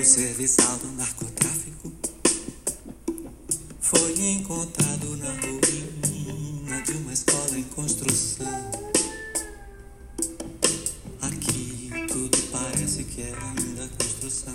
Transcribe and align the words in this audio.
o 0.00 0.04
serviçal 0.04 0.78
do 0.78 0.96
narcotráfico 0.96 1.92
foi 3.80 4.18
encontrado 4.30 5.14
na 5.18 5.30
ruína 5.32 6.82
de 6.86 6.92
uma 6.92 7.12
escola 7.12 7.58
em 7.58 7.64
construção. 7.64 8.46
Aqui 11.20 11.90
tudo 12.08 12.38
parece 12.50 13.04
que 13.04 13.20
é 13.20 13.26
ainda 13.26 13.90
construção. 13.98 14.54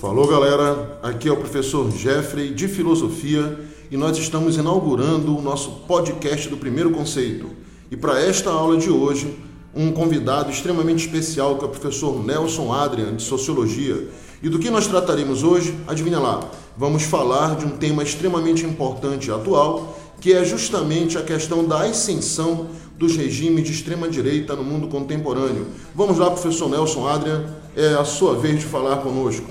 Falou 0.00 0.26
galera, 0.26 0.98
aqui 1.04 1.28
é 1.28 1.32
o 1.32 1.36
professor 1.36 1.88
Jeffrey 1.92 2.52
de 2.52 2.66
Filosofia 2.66 3.60
e 3.92 3.96
nós 3.96 4.18
estamos 4.18 4.56
inaugurando 4.56 5.38
o 5.38 5.40
nosso 5.40 5.70
podcast 5.86 6.48
do 6.48 6.56
primeiro 6.56 6.90
conceito. 6.90 7.48
E 7.92 7.96
para 7.96 8.20
esta 8.20 8.50
aula 8.50 8.76
de 8.76 8.90
hoje, 8.90 9.38
um 9.72 9.92
convidado 9.92 10.50
extremamente 10.50 11.06
especial 11.06 11.56
que 11.56 11.64
é 11.64 11.68
o 11.68 11.70
professor 11.70 12.24
Nelson 12.24 12.72
Adrian 12.72 13.14
de 13.14 13.22
Sociologia. 13.22 14.08
E 14.40 14.48
do 14.48 14.60
que 14.60 14.70
nós 14.70 14.86
trataremos 14.86 15.42
hoje? 15.42 15.76
Adivinha 15.88 16.20
lá, 16.20 16.48
vamos 16.76 17.02
falar 17.02 17.56
de 17.56 17.64
um 17.64 17.70
tema 17.70 18.04
extremamente 18.04 18.64
importante 18.64 19.28
e 19.28 19.32
atual, 19.32 19.98
que 20.20 20.32
é 20.32 20.44
justamente 20.44 21.18
a 21.18 21.22
questão 21.22 21.66
da 21.66 21.82
ascensão 21.82 22.68
dos 22.96 23.16
regimes 23.16 23.64
de 23.64 23.72
extrema 23.72 24.08
direita 24.08 24.54
no 24.54 24.62
mundo 24.62 24.86
contemporâneo. 24.86 25.66
Vamos 25.92 26.18
lá, 26.18 26.30
professor 26.30 26.68
Nelson 26.68 27.08
Adrian, 27.08 27.46
é 27.74 27.94
a 27.94 28.04
sua 28.04 28.36
vez 28.36 28.60
de 28.60 28.64
falar 28.64 28.98
conosco. 28.98 29.46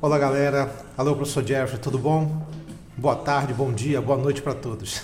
Olá, 0.00 0.18
galera. 0.18 0.74
Alô, 0.96 1.14
professor 1.14 1.46
Jeffrey, 1.46 1.78
tudo 1.78 1.98
bom? 1.98 2.46
Boa 2.96 3.16
tarde, 3.16 3.52
bom 3.52 3.70
dia, 3.70 4.00
boa 4.00 4.16
noite 4.16 4.40
para 4.40 4.54
todos. 4.54 5.02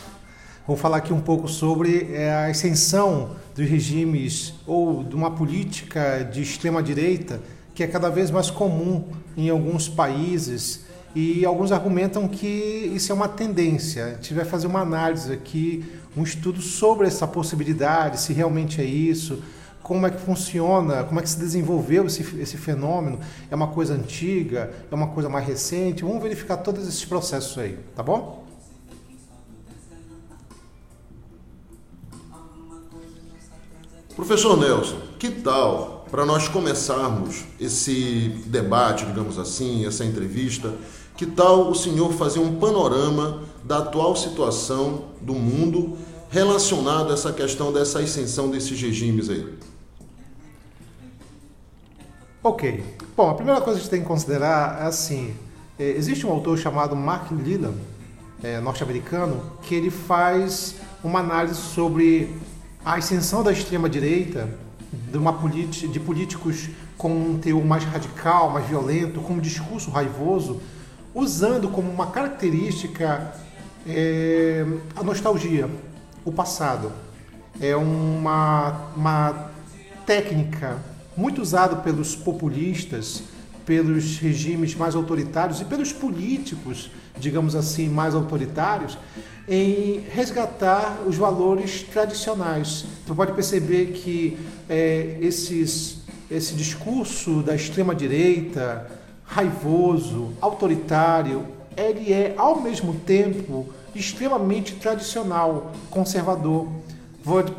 Vamos 0.66 0.80
falar 0.80 0.98
aqui 0.98 1.12
um 1.12 1.20
pouco 1.20 1.48
sobre 1.48 2.12
é, 2.12 2.30
a 2.30 2.46
ascensão 2.46 3.36
dos 3.58 3.68
regimes 3.68 4.54
ou 4.64 5.02
de 5.02 5.16
uma 5.16 5.32
política 5.32 6.22
de 6.22 6.40
extrema 6.40 6.80
direita 6.80 7.40
que 7.74 7.82
é 7.82 7.88
cada 7.88 8.08
vez 8.08 8.30
mais 8.30 8.50
comum 8.50 9.04
em 9.36 9.50
alguns 9.50 9.88
países 9.88 10.84
e 11.12 11.44
alguns 11.44 11.72
argumentam 11.72 12.28
que 12.28 12.46
isso 12.94 13.10
é 13.10 13.14
uma 13.14 13.26
tendência. 13.28 14.04
A 14.04 14.10
gente 14.10 14.34
vai 14.34 14.44
fazer 14.44 14.68
uma 14.68 14.80
análise 14.80 15.32
aqui, 15.32 15.84
um 16.16 16.22
estudo 16.22 16.60
sobre 16.60 17.08
essa 17.08 17.26
possibilidade, 17.26 18.20
se 18.20 18.32
realmente 18.32 18.80
é 18.80 18.84
isso, 18.84 19.42
como 19.82 20.06
é 20.06 20.10
que 20.10 20.20
funciona, 20.20 21.02
como 21.02 21.18
é 21.18 21.22
que 21.22 21.30
se 21.30 21.38
desenvolveu 21.38 22.06
esse, 22.06 22.22
esse 22.40 22.56
fenômeno, 22.56 23.18
é 23.50 23.54
uma 23.56 23.68
coisa 23.68 23.94
antiga, 23.94 24.70
é 24.90 24.94
uma 24.94 25.08
coisa 25.08 25.28
mais 25.28 25.46
recente, 25.46 26.04
vamos 26.04 26.22
verificar 26.22 26.58
todos 26.58 26.86
esses 26.86 27.04
processos 27.04 27.58
aí, 27.58 27.76
tá 27.96 28.02
bom? 28.02 28.47
Professor 34.18 34.58
Nelson, 34.58 34.96
que 35.16 35.30
tal 35.30 36.04
para 36.10 36.26
nós 36.26 36.48
começarmos 36.48 37.44
esse 37.60 38.42
debate, 38.46 39.06
digamos 39.06 39.38
assim, 39.38 39.86
essa 39.86 40.04
entrevista, 40.04 40.74
que 41.16 41.24
tal 41.24 41.70
o 41.70 41.74
senhor 41.76 42.12
fazer 42.12 42.40
um 42.40 42.56
panorama 42.56 43.44
da 43.62 43.78
atual 43.78 44.16
situação 44.16 45.04
do 45.20 45.34
mundo 45.34 45.96
relacionado 46.30 47.12
a 47.12 47.14
essa 47.14 47.32
questão 47.32 47.72
dessa 47.72 48.00
ascensão 48.00 48.50
desses 48.50 48.80
regimes 48.80 49.30
aí? 49.30 49.56
Ok. 52.42 52.82
Bom, 53.16 53.30
a 53.30 53.34
primeira 53.34 53.60
coisa 53.60 53.78
que 53.78 53.82
a 53.82 53.84
gente 53.84 53.90
tem 53.90 54.00
que 54.00 54.08
considerar 54.08 54.82
é 54.82 54.86
assim: 54.86 55.32
é, 55.78 55.90
existe 55.90 56.26
um 56.26 56.30
autor 56.30 56.58
chamado 56.58 56.96
Mark 56.96 57.30
Leland, 57.30 57.78
é, 58.42 58.58
norte-americano, 58.58 59.40
que 59.62 59.76
ele 59.76 59.90
faz 59.90 60.74
uma 61.04 61.20
análise 61.20 61.54
sobre 61.54 62.36
a 62.84 62.94
ascensão 62.94 63.42
da 63.42 63.52
extrema-direita, 63.52 64.48
de, 64.90 65.88
de 65.88 66.00
políticos 66.00 66.68
com 66.96 67.10
um 67.10 67.38
teor 67.38 67.64
mais 67.64 67.84
radical, 67.84 68.50
mais 68.50 68.66
violento, 68.66 69.20
com 69.20 69.34
um 69.34 69.38
discurso 69.38 69.90
raivoso, 69.90 70.60
usando 71.14 71.68
como 71.68 71.90
uma 71.90 72.08
característica 72.08 73.34
é, 73.86 74.64
a 74.96 75.02
nostalgia, 75.02 75.68
o 76.24 76.32
passado. 76.32 76.92
É 77.60 77.74
uma, 77.76 78.90
uma 78.96 79.50
técnica 80.06 80.78
muito 81.16 81.42
usada 81.42 81.76
pelos 81.76 82.14
populistas, 82.14 83.22
pelos 83.68 84.16
regimes 84.16 84.74
mais 84.74 84.94
autoritários 84.94 85.60
e 85.60 85.64
pelos 85.66 85.92
políticos, 85.92 86.90
digamos 87.18 87.54
assim, 87.54 87.86
mais 87.86 88.14
autoritários, 88.14 88.96
em 89.46 90.00
resgatar 90.10 91.02
os 91.06 91.16
valores 91.16 91.82
tradicionais. 91.82 92.86
Você 93.06 93.14
pode 93.14 93.32
perceber 93.32 93.88
que 93.88 94.38
é, 94.70 95.18
esses, 95.20 95.98
esse 96.30 96.54
discurso 96.54 97.42
da 97.42 97.54
extrema 97.54 97.94
direita, 97.94 98.90
raivoso, 99.22 100.30
autoritário, 100.40 101.44
ele 101.76 102.10
é 102.10 102.32
ao 102.38 102.62
mesmo 102.62 102.94
tempo 102.94 103.68
extremamente 103.94 104.76
tradicional, 104.76 105.72
conservador. 105.90 106.68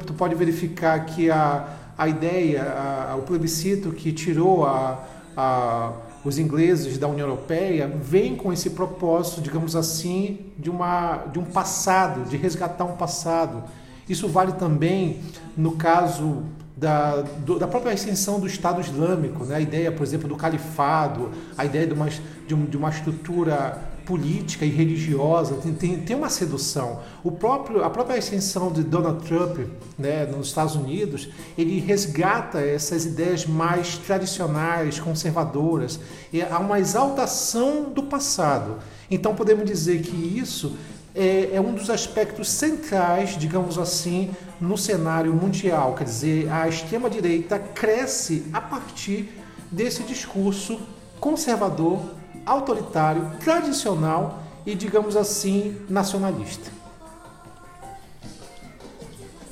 Tu 0.08 0.14
pode 0.14 0.34
verificar 0.34 1.06
que 1.06 1.30
a, 1.30 1.68
a 1.96 2.08
ideia, 2.08 2.64
a, 2.64 3.16
o 3.16 3.22
plebiscito 3.22 3.92
que 3.92 4.12
tirou 4.12 4.66
a, 4.66 5.06
a, 5.40 5.94
os 6.26 6.38
ingleses 6.38 6.98
da 6.98 7.08
União 7.08 7.28
Europeia 7.28 7.88
vem 7.88 8.36
com 8.36 8.52
esse 8.52 8.72
propósito, 8.72 9.40
digamos 9.40 9.74
assim, 9.74 10.40
de, 10.58 10.70
uma, 10.70 11.24
de 11.32 11.40
um 11.40 11.46
passado, 11.46 12.30
de 12.30 12.36
resgatar 12.36 12.84
um 12.84 12.98
passado. 12.98 13.64
Isso 14.08 14.28
vale 14.28 14.52
também 14.54 15.22
no 15.56 15.74
caso 15.78 16.44
da, 16.76 17.22
do, 17.22 17.58
da 17.58 17.68
própria 17.68 17.94
extensão 17.94 18.38
do 18.40 18.48
Estado 18.48 18.82
Islâmico, 18.82 19.46
né? 19.46 19.56
a 19.56 19.62
ideia, 19.62 19.92
por 19.92 20.04
exemplo, 20.04 20.28
do 20.28 20.36
califado, 20.36 21.32
a 21.58 21.64
ideia 21.64 21.88
de 21.88 21.94
uma, 21.94 22.10
de, 22.46 22.54
um, 22.54 22.66
de 22.66 22.76
uma 22.76 22.90
estrutura 22.90 23.78
política 24.10 24.66
e 24.66 24.70
religiosa, 24.70 25.54
tem, 25.62 25.72
tem, 25.72 26.00
tem, 26.00 26.16
uma 26.16 26.30
sedução. 26.30 27.00
O 27.24 27.32
próprio, 27.32 27.84
a 27.84 27.92
própria 27.92 28.18
ascensão 28.18 28.72
de 28.72 28.82
Donald 28.82 29.24
Trump 29.24 29.60
né, 30.00 30.26
nos 30.26 30.48
Estados 30.48 30.76
Unidos, 30.76 31.30
ele 31.56 31.80
resgata 31.80 32.60
essas 32.60 33.06
ideias 33.06 33.46
mais 33.46 34.00
tradicionais, 34.00 35.00
conservadoras, 35.00 36.00
e 36.34 36.42
há 36.42 36.58
uma 36.58 36.80
exaltação 36.80 37.84
do 37.84 38.02
passado. 38.02 38.78
Então 39.12 39.36
podemos 39.36 39.64
dizer 39.64 40.02
que 40.02 40.16
isso 40.16 40.76
é, 41.14 41.52
é 41.54 41.62
um 41.62 41.76
dos 41.76 41.92
aspectos 41.92 42.50
centrais, 42.50 43.38
digamos 43.38 43.78
assim, 43.78 44.32
no 44.60 44.76
cenário 44.76 45.32
mundial. 45.36 45.94
Quer 45.94 46.06
dizer, 46.06 46.52
a 46.52 46.68
extrema-direita 46.68 47.60
cresce 47.60 48.48
a 48.52 48.60
partir 48.60 49.30
desse 49.72 50.02
discurso 50.02 50.80
conservador 51.20 52.18
autoritário, 52.50 53.32
tradicional 53.44 54.44
e, 54.66 54.74
digamos 54.74 55.16
assim, 55.16 55.76
nacionalista. 55.88 56.72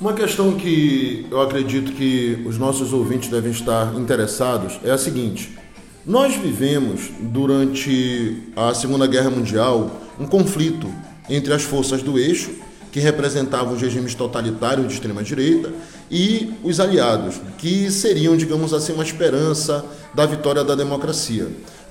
Uma 0.00 0.12
questão 0.12 0.54
que 0.54 1.26
eu 1.30 1.40
acredito 1.40 1.92
que 1.92 2.44
os 2.46 2.58
nossos 2.58 2.92
ouvintes 2.92 3.28
devem 3.28 3.50
estar 3.50 3.94
interessados 3.94 4.78
é 4.84 4.90
a 4.90 4.98
seguinte: 4.98 5.58
nós 6.06 6.36
vivemos 6.36 7.10
durante 7.20 8.42
a 8.54 8.72
Segunda 8.74 9.06
Guerra 9.06 9.30
Mundial 9.30 9.90
um 10.18 10.26
conflito 10.26 10.88
entre 11.28 11.52
as 11.52 11.62
forças 11.62 12.02
do 12.02 12.18
eixo, 12.18 12.50
que 12.92 13.00
representavam 13.00 13.74
os 13.74 13.82
regimes 13.82 14.14
totalitários 14.14 14.86
de 14.86 14.94
extrema 14.94 15.22
direita, 15.22 15.72
e 16.10 16.54
os 16.62 16.80
aliados, 16.80 17.40
que 17.58 17.90
seriam, 17.90 18.36
digamos 18.36 18.72
assim, 18.72 18.92
uma 18.92 19.02
esperança 19.02 19.84
da 20.14 20.24
vitória 20.24 20.64
da 20.64 20.74
democracia. 20.74 21.48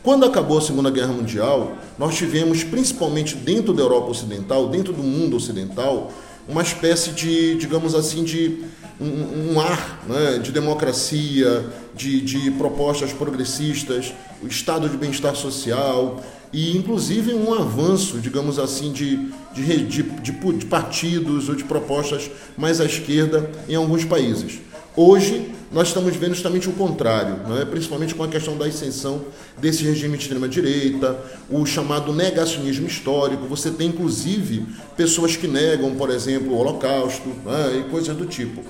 Quando 0.07 0.25
acabou 0.25 0.57
a 0.57 0.61
Segunda 0.61 0.89
Guerra 0.89 1.11
Mundial, 1.11 1.75
nós 1.99 2.15
tivemos, 2.15 2.63
principalmente 2.63 3.35
dentro 3.35 3.73
da 3.73 3.81
Europa 3.83 4.09
Ocidental, 4.11 4.69
dentro 4.69 4.93
do 4.93 5.03
mundo 5.03 5.35
ocidental, 5.35 6.13
uma 6.47 6.61
espécie 6.61 7.11
de, 7.11 7.55
digamos 7.55 7.93
assim, 7.93 8.23
de 8.23 8.63
um, 9.01 9.51
um 9.51 9.59
ar 9.59 10.05
né, 10.07 10.39
de 10.41 10.53
democracia, 10.53 11.65
de, 11.93 12.21
de 12.21 12.51
propostas 12.51 13.11
progressistas, 13.11 14.13
o 14.41 14.47
estado 14.47 14.87
de 14.87 14.95
bem-estar 14.95 15.35
social 15.35 16.23
e, 16.53 16.77
inclusive, 16.77 17.33
um 17.33 17.53
avanço, 17.53 18.19
digamos 18.19 18.57
assim, 18.57 18.93
de, 18.93 19.17
de, 19.53 19.85
de, 19.87 20.03
de 20.03 20.65
partidos 20.67 21.49
ou 21.49 21.55
de 21.55 21.65
propostas 21.65 22.31
mais 22.57 22.79
à 22.79 22.85
esquerda 22.85 23.51
em 23.67 23.75
alguns 23.75 24.05
países. 24.05 24.61
Hoje, 24.99 25.51
nós 25.71 25.89
estamos 25.89 26.15
vendo 26.15 26.33
justamente 26.33 26.67
o 26.67 26.71
contrário, 26.71 27.47
né? 27.47 27.63
principalmente 27.65 28.15
com 28.15 28.23
a 28.23 28.27
questão 28.27 28.57
da 28.57 28.65
ascensão 28.65 29.25
desse 29.55 29.83
regime 29.83 30.17
de 30.17 30.23
extrema-direita, 30.23 31.15
o 31.51 31.63
chamado 31.67 32.11
negacionismo 32.11 32.87
histórico. 32.87 33.45
Você 33.45 33.69
tem, 33.69 33.89
inclusive, 33.89 34.65
pessoas 34.95 35.35
que 35.35 35.47
negam, 35.47 35.93
por 35.93 36.09
exemplo, 36.09 36.51
o 36.51 36.57
Holocausto 36.57 37.29
né? 37.45 37.83
e 37.85 37.91
coisas 37.91 38.17
do 38.17 38.25
tipo. 38.25 38.63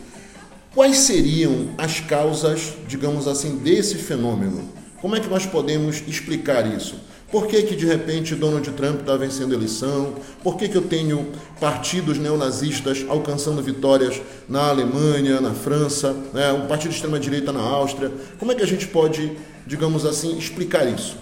Quais 0.75 0.97
seriam 0.97 1.69
as 1.77 2.01
causas, 2.01 2.73
digamos 2.89 3.25
assim, 3.25 3.59
desse 3.59 3.95
fenômeno? 3.95 4.69
Como 4.99 5.15
é 5.15 5.21
que 5.21 5.29
nós 5.29 5.45
podemos 5.45 6.03
explicar 6.05 6.67
isso? 6.75 6.95
Por 7.31 7.45
que, 7.47 7.61
que 7.63 7.75
de 7.75 7.85
repente 7.85 8.35
Donald 8.35 8.69
Trump 8.71 9.01
está 9.01 9.17
vencendo 9.17 9.51
a 9.51 9.55
eleição? 9.55 10.13
Por 10.41 10.55
que, 10.55 10.69
que 10.69 10.77
eu 10.77 10.83
tenho 10.83 11.27
partidos 11.59 12.17
neonazistas 12.17 13.05
alcançando 13.09 13.61
vitórias 13.61 14.21
na 14.47 14.69
Alemanha, 14.69 15.41
na 15.41 15.53
França, 15.53 16.15
né? 16.33 16.53
um 16.53 16.67
partido 16.67 16.91
de 16.91 16.95
extrema-direita 16.95 17.51
na 17.51 17.59
Áustria? 17.59 18.13
Como 18.39 18.53
é 18.53 18.55
que 18.55 18.63
a 18.63 18.67
gente 18.67 18.87
pode, 18.87 19.37
digamos 19.65 20.05
assim, 20.05 20.37
explicar 20.37 20.87
isso? 20.87 21.17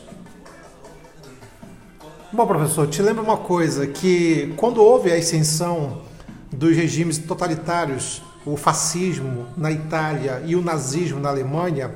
Bom, 2.31 2.46
professor, 2.46 2.86
te 2.88 3.01
lembro 3.01 3.24
uma 3.24 3.38
coisa, 3.38 3.88
que 3.88 4.54
quando 4.58 4.84
houve 4.84 5.12
a 5.12 5.16
ascensão 5.16 6.04
dos 6.51 6.75
regimes 6.75 7.18
totalitários, 7.18 8.22
o 8.46 8.56
fascismo 8.56 9.48
na 9.58 9.72
Itália 9.72 10.44
e 10.46 10.56
o 10.56 10.62
nazismo 10.62 11.19
na 11.19 11.30
Alemanha, 11.30 11.96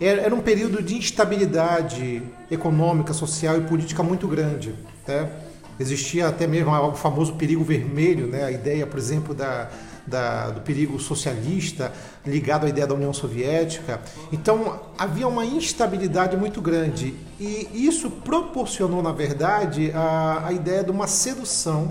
era 0.00 0.34
um 0.34 0.40
período 0.40 0.82
de 0.82 0.96
instabilidade 0.96 2.22
econômica, 2.50 3.12
social 3.12 3.56
e 3.58 3.62
política 3.62 4.02
muito 4.02 4.28
grande. 4.28 4.74
Né? 5.06 5.30
Existia 5.80 6.28
até 6.28 6.46
mesmo 6.46 6.70
o 6.70 6.94
famoso 6.94 7.34
perigo 7.34 7.64
vermelho, 7.64 8.26
né? 8.26 8.44
a 8.44 8.50
ideia, 8.50 8.86
por 8.86 8.98
exemplo, 8.98 9.34
da, 9.34 9.70
da, 10.06 10.50
do 10.50 10.60
perigo 10.60 10.98
socialista 11.00 11.92
ligado 12.26 12.66
à 12.66 12.68
ideia 12.68 12.86
da 12.86 12.94
União 12.94 13.12
Soviética. 13.12 14.00
Então 14.30 14.80
havia 14.98 15.26
uma 15.26 15.44
instabilidade 15.44 16.36
muito 16.36 16.60
grande 16.60 17.14
e 17.40 17.68
isso 17.72 18.10
proporcionou, 18.10 19.02
na 19.02 19.12
verdade, 19.12 19.90
a, 19.94 20.46
a 20.46 20.52
ideia 20.52 20.84
de 20.84 20.90
uma 20.90 21.06
sedução 21.06 21.90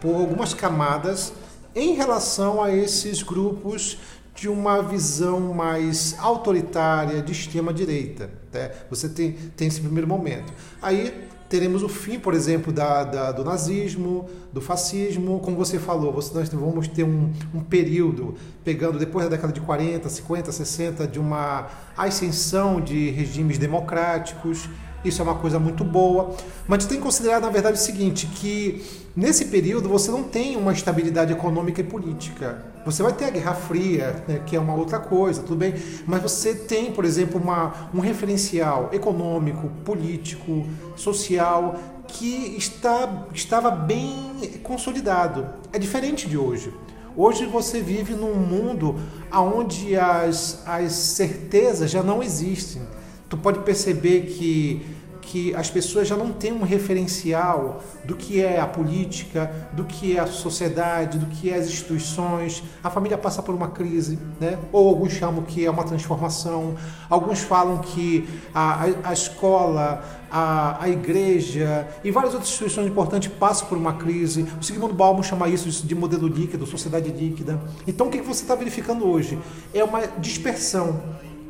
por 0.00 0.14
algumas 0.14 0.52
camadas 0.52 1.32
em 1.74 1.94
relação 1.94 2.62
a 2.62 2.74
esses 2.74 3.22
grupos 3.22 3.98
de 4.36 4.48
uma 4.48 4.82
visão 4.82 5.54
mais 5.54 6.14
autoritária 6.18 7.22
de 7.22 7.32
extrema-direita. 7.32 8.30
Né? 8.52 8.70
Você 8.90 9.08
tem, 9.08 9.32
tem 9.56 9.66
esse 9.66 9.80
primeiro 9.80 10.06
momento. 10.06 10.52
Aí 10.80 11.26
teremos 11.48 11.82
o 11.82 11.88
fim, 11.88 12.18
por 12.18 12.34
exemplo, 12.34 12.72
da, 12.72 13.02
da, 13.02 13.32
do 13.32 13.42
nazismo, 13.42 14.28
do 14.52 14.60
fascismo, 14.60 15.40
como 15.40 15.56
você 15.56 15.78
falou, 15.78 16.12
você, 16.12 16.34
nós 16.34 16.48
vamos 16.50 16.88
ter 16.88 17.04
um, 17.04 17.32
um, 17.54 17.60
período, 17.60 18.34
pegando 18.64 18.98
depois 18.98 19.24
da 19.24 19.30
década 19.30 19.52
de 19.52 19.60
40, 19.60 20.08
50, 20.08 20.52
60, 20.52 21.06
de 21.06 21.18
uma 21.18 21.68
ascensão 21.96 22.80
de 22.80 23.10
regimes 23.10 23.58
democráticos, 23.58 24.68
isso 25.08 25.20
é 25.20 25.24
uma 25.24 25.36
coisa 25.36 25.58
muito 25.58 25.84
boa, 25.84 26.34
mas 26.66 26.84
tem 26.86 26.98
que 26.98 27.02
considerar, 27.02 27.40
na 27.40 27.50
verdade, 27.50 27.78
o 27.78 27.80
seguinte, 27.80 28.26
que 28.26 28.84
nesse 29.14 29.46
período 29.46 29.88
você 29.88 30.10
não 30.10 30.22
tem 30.22 30.56
uma 30.56 30.72
estabilidade 30.72 31.32
econômica 31.32 31.80
e 31.80 31.84
política. 31.84 32.64
Você 32.84 33.02
vai 33.02 33.12
ter 33.12 33.24
a 33.24 33.30
Guerra 33.30 33.54
Fria, 33.54 34.24
né, 34.28 34.42
que 34.46 34.54
é 34.54 34.60
uma 34.60 34.74
outra 34.74 34.98
coisa, 34.98 35.42
tudo 35.42 35.56
bem, 35.56 35.74
mas 36.06 36.22
você 36.22 36.54
tem, 36.54 36.92
por 36.92 37.04
exemplo, 37.04 37.40
uma, 37.40 37.90
um 37.92 38.00
referencial 38.00 38.90
econômico, 38.92 39.68
político, 39.84 40.66
social, 40.94 41.76
que 42.06 42.54
está, 42.56 43.26
estava 43.34 43.70
bem 43.70 44.60
consolidado. 44.62 45.46
É 45.72 45.78
diferente 45.78 46.28
de 46.28 46.38
hoje. 46.38 46.72
Hoje 47.16 47.46
você 47.46 47.80
vive 47.80 48.14
num 48.14 48.34
mundo 48.34 48.96
onde 49.32 49.96
as, 49.96 50.62
as 50.66 50.92
certezas 50.92 51.90
já 51.90 52.02
não 52.02 52.22
existem. 52.22 52.82
Tu 53.28 53.36
pode 53.36 53.60
perceber 53.60 54.26
que 54.26 54.84
que 55.26 55.54
as 55.54 55.68
pessoas 55.68 56.06
já 56.06 56.16
não 56.16 56.32
têm 56.32 56.52
um 56.52 56.62
referencial 56.62 57.82
do 58.04 58.14
que 58.14 58.40
é 58.40 58.60
a 58.60 58.66
política, 58.66 59.68
do 59.72 59.84
que 59.84 60.16
é 60.16 60.20
a 60.20 60.26
sociedade, 60.26 61.18
do 61.18 61.26
que 61.26 61.50
é 61.50 61.56
as 61.56 61.66
instituições. 61.66 62.62
A 62.82 62.88
família 62.88 63.18
passa 63.18 63.42
por 63.42 63.54
uma 63.54 63.68
crise, 63.68 64.18
né? 64.40 64.56
ou 64.72 64.88
alguns 64.88 65.12
chamam 65.12 65.42
que 65.42 65.66
é 65.66 65.70
uma 65.70 65.82
transformação, 65.82 66.76
alguns 67.10 67.40
falam 67.40 67.78
que 67.78 68.28
a, 68.54 68.84
a, 68.84 69.10
a 69.10 69.12
escola, 69.12 70.04
a, 70.30 70.84
a, 70.84 70.88
igreja 70.88 71.88
e 72.04 72.10
várias 72.10 72.32
outras 72.32 72.50
instituições 72.50 72.86
importantes 72.86 73.30
passam 73.38 73.68
por 73.68 73.76
uma 73.76 73.94
crise. 73.94 74.46
O 74.60 74.62
Sigmund 74.62 74.94
Bauman 74.94 75.24
chama 75.24 75.48
isso 75.48 75.86
de 75.86 75.94
modelo 75.94 76.28
líquido, 76.28 76.66
sociedade 76.66 77.10
líquida. 77.10 77.60
Então 77.86 78.06
o 78.06 78.10
que 78.10 78.20
você 78.20 78.42
está 78.42 78.54
verificando 78.54 79.06
hoje? 79.06 79.38
É 79.74 79.82
uma 79.82 80.06
dispersão. 80.06 81.02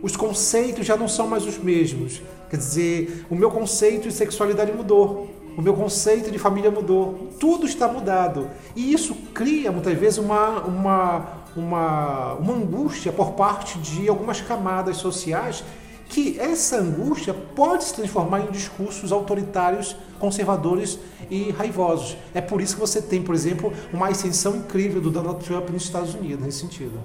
Os 0.02 0.16
conceitos 0.16 0.86
já 0.86 0.96
não 0.96 1.08
são 1.08 1.26
mais 1.26 1.46
os 1.46 1.58
mesmos. 1.58 2.20
Quer 2.50 2.56
dizer, 2.56 3.26
o 3.30 3.34
meu 3.34 3.50
conceito 3.50 4.08
de 4.08 4.14
sexualidade 4.14 4.72
mudou, 4.72 5.28
o 5.56 5.62
meu 5.62 5.74
conceito 5.74 6.30
de 6.30 6.38
família 6.38 6.70
mudou, 6.70 7.28
tudo 7.40 7.66
está 7.66 7.88
mudado. 7.88 8.48
E 8.74 8.92
isso 8.92 9.14
cria 9.34 9.72
muitas 9.72 9.98
vezes 9.98 10.18
uma, 10.18 10.60
uma, 10.60 11.26
uma, 11.56 12.34
uma 12.34 12.52
angústia 12.52 13.10
por 13.10 13.32
parte 13.32 13.78
de 13.78 14.08
algumas 14.08 14.40
camadas 14.40 14.98
sociais 14.98 15.64
que 16.08 16.38
essa 16.38 16.76
angústia 16.76 17.34
pode 17.34 17.84
se 17.84 17.94
transformar 17.94 18.40
em 18.40 18.50
discursos 18.50 19.10
autoritários, 19.10 19.96
conservadores 20.20 20.98
e 21.30 21.50
raivosos. 21.50 22.16
É 22.32 22.40
por 22.40 22.60
isso 22.60 22.74
que 22.74 22.80
você 22.80 23.02
tem, 23.02 23.22
por 23.22 23.34
exemplo, 23.34 23.72
uma 23.92 24.08
ascensão 24.08 24.56
incrível 24.56 25.00
do 25.00 25.10
Donald 25.10 25.44
Trump 25.44 25.70
nos 25.70 25.84
Estados 25.84 26.14
Unidos 26.14 26.44
nesse 26.44 26.60
sentido. 26.60 27.00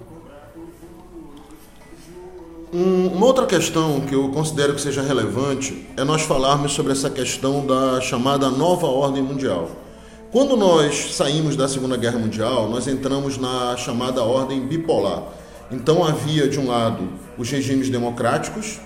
Um, 2.73 3.07
uma 3.07 3.25
outra 3.25 3.45
questão 3.45 3.99
que 3.99 4.15
eu 4.15 4.29
considero 4.29 4.73
que 4.73 4.79
seja 4.79 5.01
relevante 5.01 5.85
é 5.97 6.05
nós 6.05 6.21
falarmos 6.21 6.71
sobre 6.71 6.93
essa 6.93 7.09
questão 7.09 7.65
da 7.65 7.99
chamada 7.99 8.49
nova 8.49 8.87
ordem 8.87 9.21
mundial. 9.21 9.69
Quando 10.31 10.55
nós 10.55 11.13
saímos 11.13 11.57
da 11.57 11.67
Segunda 11.67 11.97
Guerra 11.97 12.17
Mundial, 12.17 12.69
nós 12.69 12.87
entramos 12.87 13.37
na 13.37 13.75
chamada 13.75 14.23
ordem 14.23 14.65
bipolar. 14.65 15.21
Então 15.69 16.01
havia, 16.01 16.47
de 16.47 16.61
um 16.61 16.69
lado, 16.69 17.09
os 17.37 17.49
regimes 17.51 17.89
democráticos, 17.89 18.79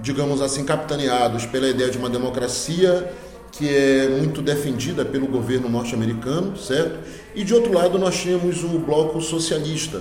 digamos 0.00 0.40
assim, 0.40 0.64
capitaneados 0.64 1.44
pela 1.44 1.68
ideia 1.68 1.90
de 1.90 1.98
uma 1.98 2.08
democracia 2.08 3.12
que 3.50 3.68
é 3.68 4.08
muito 4.08 4.40
defendida 4.40 5.04
pelo 5.04 5.26
governo 5.26 5.68
norte-americano, 5.68 6.56
certo? 6.56 6.98
E 7.34 7.44
de 7.44 7.52
outro 7.52 7.74
lado, 7.74 7.98
nós 7.98 8.18
tínhamos 8.18 8.64
o 8.64 8.78
bloco 8.78 9.20
socialista, 9.20 10.00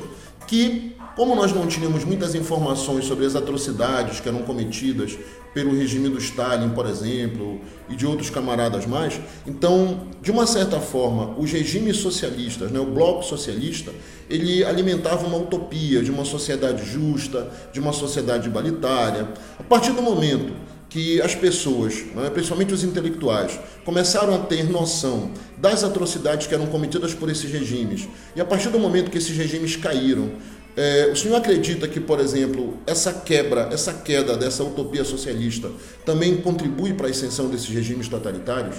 que 0.52 0.98
como 1.16 1.34
nós 1.34 1.54
não 1.54 1.66
tínhamos 1.66 2.04
muitas 2.04 2.36
informações 2.36 3.06
sobre 3.06 3.26
as 3.26 3.38
atrocidades 3.38 4.20
que 4.20 4.28
eram 4.28 4.40
cometidas 4.40 5.18
pelo 5.54 5.74
regime 5.74 6.10
do 6.10 6.18
Stalin, 6.18 6.72
por 6.72 6.86
exemplo, 6.86 7.62
e 7.90 7.96
de 7.96 8.06
outros 8.06 8.30
camaradas 8.30 8.86
mais, 8.86 9.20
então, 9.48 10.08
de 10.22 10.30
uma 10.30 10.46
certa 10.46 10.78
forma, 10.82 11.38
os 11.38 11.50
regimes 11.54 11.98
socialistas, 11.98 12.70
né, 12.70 12.82
o 12.82 12.86
bloco 12.86 13.24
socialista, 13.24 13.94
ele 14.30 14.62
alimentava 14.66 15.26
uma 15.26 15.38
utopia 15.38 16.04
de 16.04 16.12
uma 16.12 16.26
sociedade 16.26 16.84
justa, 16.84 17.50
de 17.72 17.80
uma 17.80 17.94
sociedade 17.94 18.50
igualitária. 18.50 19.30
A 19.58 19.64
partir 19.64 19.94
do 19.94 20.02
momento 20.02 20.52
que 20.92 21.22
as 21.22 21.34
pessoas, 21.34 22.04
né, 22.14 22.30
principalmente 22.30 22.74
os 22.74 22.84
intelectuais, 22.84 23.58
começaram 23.86 24.36
a 24.36 24.40
ter 24.40 24.70
noção 24.70 25.32
das 25.58 25.86
atrocidades 25.86 26.48
que 26.48 26.54
eram 26.54 26.68
cometidas 26.68 27.14
por 27.14 27.30
esses 27.30 27.50
regimes, 27.50 28.10
e 28.36 28.42
a 28.42 28.46
partir 28.46 28.70
do 28.70 28.78
momento 28.78 29.10
que 29.10 29.18
esses 29.18 29.36
regimes 29.36 29.78
caíram, 29.78 30.34
é, 30.76 31.10
o 31.12 31.16
senhor 31.16 31.38
acredita 31.38 31.88
que, 31.88 32.00
por 32.00 32.20
exemplo, 32.20 32.78
essa 32.86 33.14
quebra, 33.14 33.70
essa 33.72 33.94
queda 33.94 34.36
dessa 34.36 34.64
utopia 34.66 35.06
socialista 35.06 35.72
também 36.06 36.38
contribui 36.38 36.94
para 36.94 37.08
a 37.08 37.10
ascensão 37.10 37.50
desses 37.50 37.70
regimes 37.70 38.10
totalitários? 38.10 38.76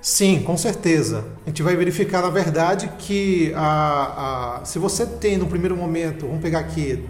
Sim, 0.00 0.42
com 0.42 0.56
certeza. 0.56 1.24
A 1.44 1.50
gente 1.50 1.62
vai 1.62 1.76
verificar, 1.76 2.22
na 2.22 2.30
verdade, 2.30 2.90
que 2.98 3.52
a, 3.54 4.60
a, 4.60 4.64
se 4.64 4.78
você 4.78 5.04
tem 5.04 5.36
no 5.36 5.46
primeiro 5.46 5.76
momento, 5.76 6.26
vamos 6.26 6.40
pegar 6.40 6.60
aqui, 6.60 7.04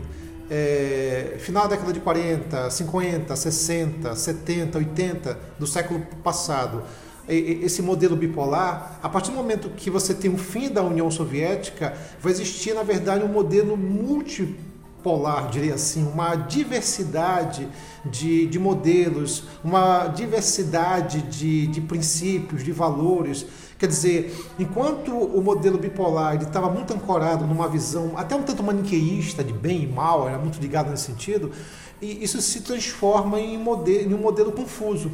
é, 0.50 1.37
final 1.38 1.65
da 1.65 1.71
década 1.71 1.93
de 1.93 2.00
40, 2.00 2.71
50, 2.71 3.37
60, 3.37 4.15
70, 4.15 4.79
80 4.79 5.38
do 5.59 5.67
século 5.67 6.00
passado, 6.23 6.83
esse 7.29 7.83
modelo 7.83 8.15
bipolar, 8.15 9.00
a 9.03 9.09
partir 9.09 9.33
do 9.33 9.37
momento 9.37 9.71
que 9.71 9.91
você 9.91 10.15
tem 10.15 10.33
o 10.33 10.38
fim 10.38 10.69
da 10.69 10.83
União 10.83 11.11
Soviética, 11.11 11.93
vai 12.21 12.33
existir, 12.33 12.73
na 12.73 12.85
verdade, 12.85 13.25
um 13.25 13.29
modelo 13.29 13.76
multipolar, 13.76 15.50
diria 15.50 15.75
assim, 15.75 16.07
uma 16.07 16.37
diversidade 16.37 17.67
de, 18.05 18.47
de 18.47 18.59
modelos, 18.61 19.43
uma 19.65 20.07
diversidade 20.07 21.23
de, 21.23 21.67
de 21.67 21.81
princípios, 21.81 22.62
de 22.62 22.71
valores. 22.71 23.45
Quer 23.78 23.88
dizer, 23.88 24.35
enquanto 24.59 25.12
o 25.12 25.42
modelo 25.42 25.76
bipolar 25.76 26.37
estava 26.37 26.71
muito 26.71 26.95
ancorado 26.95 27.47
numa 27.47 27.68
visão 27.68 28.12
até 28.16 28.35
um 28.35 28.42
tanto 28.42 28.62
maniqueísta 28.62 29.45
de 29.45 29.52
bem 29.52 29.83
e 29.83 29.87
mal, 29.87 30.26
era 30.26 30.38
muito 30.38 30.59
ligado 30.59 30.90
nesse 30.90 31.04
sentido, 31.04 31.52
e 32.00 32.25
isso 32.25 32.40
se 32.40 32.62
transforma 32.62 33.38
em, 33.38 33.59
modelo, 33.59 34.11
em 34.11 34.14
um 34.14 34.18
modelo 34.18 34.50
confuso 34.50 35.11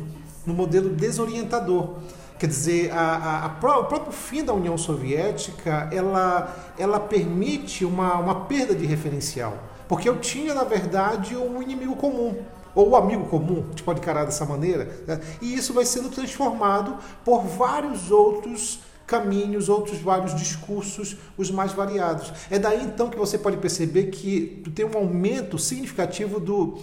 no 0.47 0.55
modelo 0.55 0.91
desorientador. 0.91 1.97
Quer 2.39 2.47
dizer, 2.47 2.93
a, 2.93 3.01
a, 3.01 3.45
a, 3.47 3.79
o 3.79 3.85
próprio 3.85 4.13
fim 4.13 4.45
da 4.45 4.53
União 4.53 4.77
Soviética, 4.77 5.89
ela, 5.93 6.73
ela 6.79 6.99
permite 6.99 7.85
uma, 7.85 8.19
uma 8.19 8.35
perda 8.47 8.75
de 8.75 8.85
referencial. 8.85 9.57
Porque 9.89 10.09
eu 10.09 10.19
tinha, 10.19 10.55
na 10.55 10.65
verdade, 10.65 11.37
um 11.37 11.63
inimigo 11.63 11.95
comum, 11.95 12.37
ou 12.75 12.91
o 12.91 12.97
amigo 12.97 13.27
comum, 13.27 13.65
gente 13.71 13.83
pode 13.83 14.01
encarar 14.01 14.25
dessa 14.25 14.45
maneira, 14.45 15.05
né? 15.07 15.21
e 15.41 15.55
isso 15.55 15.73
vai 15.73 15.85
sendo 15.85 16.09
transformado 16.09 16.97
por 17.25 17.43
vários 17.43 18.11
outros 18.11 18.81
caminhos, 19.07 19.69
outros 19.69 19.99
vários 19.99 20.35
discursos, 20.35 21.17
os 21.37 21.51
mais 21.51 21.73
variados. 21.73 22.33
É 22.51 22.59
daí 22.59 22.83
então 22.83 23.11
que 23.11 23.19
você 23.19 23.37
pode 23.37 23.59
perceber 23.59 24.05
que 24.05 24.63
tem 24.75 24.87
um 24.87 24.97
aumento 24.97 25.59
significativo 25.59 26.41
do, 26.41 26.79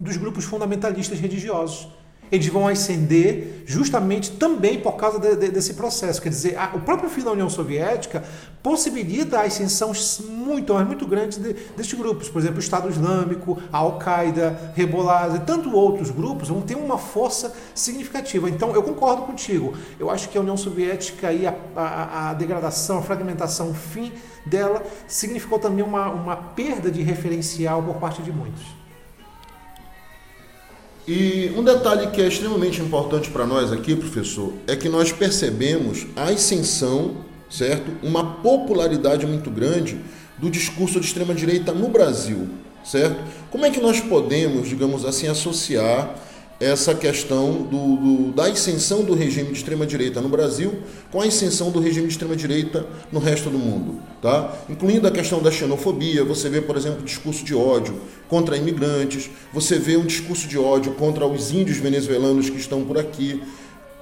dos 0.00 0.16
grupos 0.16 0.44
fundamentalistas 0.44 1.20
religiosos 1.20 1.88
eles 2.30 2.46
vão 2.46 2.68
ascender 2.68 3.62
justamente 3.66 4.32
também 4.32 4.80
por 4.80 4.92
causa 4.92 5.18
de, 5.18 5.36
de, 5.36 5.48
desse 5.48 5.74
processo. 5.74 6.20
Quer 6.22 6.30
dizer, 6.30 6.58
a, 6.58 6.74
o 6.74 6.80
próprio 6.80 7.10
fim 7.10 7.22
da 7.22 7.32
União 7.32 7.50
Soviética 7.50 8.24
possibilita 8.62 9.38
a 9.38 9.42
ascensão 9.42 9.92
muito, 10.28 10.74
muito 10.84 11.06
grande 11.06 11.38
de, 11.38 11.52
destes 11.76 11.98
grupos. 11.98 12.28
Por 12.28 12.40
exemplo, 12.40 12.56
o 12.56 12.60
Estado 12.60 12.88
Islâmico, 12.88 13.58
a 13.72 13.78
Al-Qaeda, 13.78 14.72
Hezbollah 14.76 15.36
e 15.36 15.40
tantos 15.40 15.72
outros 15.72 16.10
grupos 16.10 16.48
vão 16.48 16.60
ter 16.60 16.76
uma 16.76 16.98
força 16.98 17.54
significativa. 17.74 18.48
Então, 18.48 18.72
eu 18.74 18.82
concordo 18.82 19.22
contigo. 19.22 19.74
Eu 19.98 20.10
acho 20.10 20.28
que 20.28 20.38
a 20.38 20.40
União 20.40 20.56
Soviética 20.56 21.32
e 21.32 21.46
a, 21.46 21.54
a, 21.76 22.30
a 22.30 22.34
degradação, 22.34 22.98
a 22.98 23.02
fragmentação, 23.02 23.70
o 23.70 23.74
fim 23.74 24.12
dela 24.46 24.82
significou 25.06 25.58
também 25.58 25.84
uma, 25.84 26.08
uma 26.08 26.36
perda 26.36 26.90
de 26.90 27.02
referencial 27.02 27.82
por 27.82 27.96
parte 27.96 28.22
de 28.22 28.32
muitos. 28.32 28.77
E 31.08 31.50
um 31.56 31.64
detalhe 31.64 32.08
que 32.08 32.20
é 32.20 32.28
extremamente 32.28 32.82
importante 32.82 33.30
para 33.30 33.46
nós 33.46 33.72
aqui, 33.72 33.96
professor, 33.96 34.52
é 34.66 34.76
que 34.76 34.90
nós 34.90 35.10
percebemos 35.10 36.06
a 36.14 36.24
ascensão, 36.24 37.24
certo? 37.48 37.90
Uma 38.02 38.42
popularidade 38.42 39.26
muito 39.26 39.50
grande 39.50 39.98
do 40.36 40.50
discurso 40.50 41.00
de 41.00 41.06
extrema 41.06 41.34
direita 41.34 41.72
no 41.72 41.88
Brasil, 41.88 42.50
certo? 42.84 43.24
Como 43.50 43.64
é 43.64 43.70
que 43.70 43.80
nós 43.80 44.00
podemos, 44.00 44.68
digamos 44.68 45.06
assim, 45.06 45.28
associar 45.28 46.14
essa 46.60 46.92
questão 46.92 47.62
do, 47.62 47.96
do, 47.96 48.32
da 48.32 48.46
ascensão 48.46 49.04
do 49.04 49.14
regime 49.14 49.52
de 49.52 49.58
extrema-direita 49.58 50.20
no 50.20 50.28
Brasil 50.28 50.80
com 51.10 51.20
a 51.20 51.24
ascensão 51.24 51.70
do 51.70 51.78
regime 51.78 52.08
de 52.08 52.12
extrema-direita 52.12 52.84
no 53.12 53.20
resto 53.20 53.48
do 53.48 53.58
mundo, 53.58 54.00
tá? 54.20 54.52
incluindo 54.68 55.06
a 55.06 55.10
questão 55.10 55.40
da 55.40 55.52
xenofobia. 55.52 56.24
Você 56.24 56.48
vê, 56.48 56.60
por 56.60 56.76
exemplo, 56.76 57.04
discurso 57.04 57.44
de 57.44 57.54
ódio 57.54 58.00
contra 58.28 58.56
imigrantes, 58.56 59.30
você 59.52 59.78
vê 59.78 59.96
um 59.96 60.04
discurso 60.04 60.48
de 60.48 60.58
ódio 60.58 60.92
contra 60.94 61.26
os 61.26 61.52
índios 61.52 61.78
venezuelanos 61.78 62.50
que 62.50 62.58
estão 62.58 62.84
por 62.84 62.98
aqui. 62.98 63.40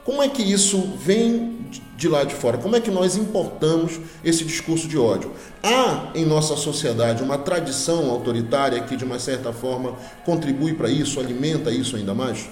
Como 0.07 0.23
é 0.23 0.29
que 0.29 0.41
isso 0.41 0.95
vem 0.97 1.67
de 1.97 2.09
lá 2.09 2.23
de 2.23 2.33
fora? 2.33 2.57
Como 2.59 2.77
é 2.77 2.81
que 2.81 2.93
nós 2.93 3.17
importamos 3.17 3.99
esse 4.23 4.45
discurso 4.45 4.87
de 4.87 4.97
ódio? 4.97 5.33
Há 5.65 6.13
em 6.15 6.25
nossa 6.25 6.55
sociedade 6.55 7.25
uma 7.25 7.37
tradição 7.37 8.09
autoritária 8.09 8.81
que, 8.83 8.97
de 8.97 9.05
uma 9.05 9.19
certa 9.19 9.53
forma, 9.53 9.97
contribui 10.25 10.75
para 10.75 10.89
isso, 10.89 11.19
alimenta 11.19 11.73
isso 11.73 11.97
ainda 11.97 12.15
mais? 12.15 12.49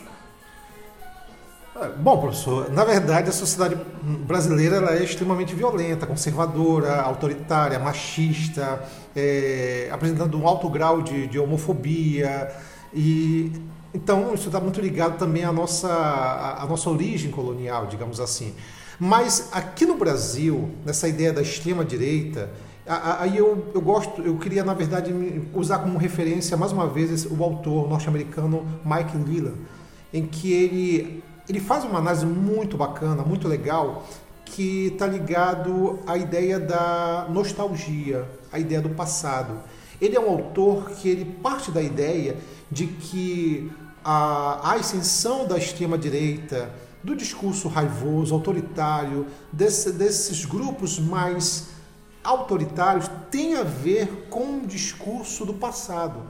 É, 1.80 1.88
bom, 1.90 2.18
professor, 2.18 2.70
na 2.72 2.84
verdade 2.84 3.28
a 3.28 3.32
sociedade 3.32 3.76
brasileira 4.02 4.76
ela 4.76 4.96
é 4.96 5.04
extremamente 5.04 5.54
violenta, 5.54 6.06
conservadora, 6.06 7.02
autoritária, 7.02 7.78
machista, 7.78 8.82
é, 9.14 9.88
apresentando 9.92 10.36
um 10.36 10.48
alto 10.48 10.68
grau 10.68 11.02
de, 11.02 11.28
de 11.28 11.38
homofobia 11.38 12.50
e 12.92 13.52
então, 13.94 14.34
isso 14.34 14.48
está 14.48 14.58
muito 14.58 14.80
ligado 14.80 15.16
também 15.16 15.44
à 15.44 15.52
nossa, 15.52 15.88
à 15.88 16.66
nossa 16.66 16.90
origem 16.90 17.30
colonial, 17.30 17.86
digamos 17.86 18.18
assim. 18.18 18.52
Mas 18.98 19.50
aqui 19.52 19.86
no 19.86 19.96
Brasil, 19.96 20.70
nessa 20.84 21.06
ideia 21.06 21.32
da 21.32 21.40
extrema-direita, 21.40 22.50
aí 22.86 23.38
eu, 23.38 23.70
eu 23.72 23.80
gosto, 23.80 24.20
eu 24.20 24.36
queria, 24.36 24.64
na 24.64 24.74
verdade, 24.74 25.14
usar 25.54 25.78
como 25.78 25.96
referência, 25.96 26.56
mais 26.56 26.72
uma 26.72 26.88
vez, 26.88 27.24
o 27.24 27.42
autor 27.44 27.88
norte-americano 27.88 28.66
Mike 28.84 29.16
Leland, 29.16 29.58
em 30.12 30.26
que 30.26 30.52
ele, 30.52 31.22
ele 31.48 31.60
faz 31.60 31.84
uma 31.84 32.00
análise 32.00 32.26
muito 32.26 32.76
bacana, 32.76 33.22
muito 33.22 33.46
legal, 33.46 34.04
que 34.44 34.88
está 34.88 35.06
ligado 35.06 36.00
à 36.04 36.18
ideia 36.18 36.58
da 36.58 37.28
nostalgia, 37.30 38.28
à 38.52 38.58
ideia 38.58 38.80
do 38.80 38.90
passado. 38.90 39.60
Ele 40.00 40.16
é 40.16 40.20
um 40.20 40.28
autor 40.28 40.90
que 40.90 41.08
ele 41.08 41.24
parte 41.24 41.70
da 41.70 41.80
ideia 41.80 42.36
de 42.70 42.86
que 42.86 43.70
a, 44.04 44.60
a 44.62 44.74
ascensão 44.74 45.46
da 45.46 45.56
extrema-direita, 45.56 46.70
do 47.02 47.16
discurso 47.16 47.68
raivoso, 47.68 48.34
autoritário, 48.34 49.26
desse, 49.52 49.92
desses 49.92 50.44
grupos 50.44 50.98
mais 50.98 51.68
autoritários, 52.22 53.10
tem 53.30 53.56
a 53.56 53.62
ver 53.62 54.28
com 54.30 54.58
o 54.58 54.66
discurso 54.66 55.44
do 55.44 55.54
passado. 55.54 56.20